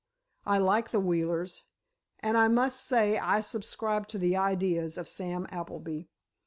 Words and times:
I 0.47 0.57
like 0.57 0.89
the 0.89 0.99
Wheelers, 0.99 1.61
and 2.21 2.35
I 2.35 2.47
must 2.47 2.83
say 2.83 3.19
I 3.19 3.41
subscribe 3.41 4.07
to 4.07 4.17
the 4.17 4.35
ideas 4.35 4.97
of 4.97 5.07
Sam 5.07 5.45
Appleby. 5.51 6.05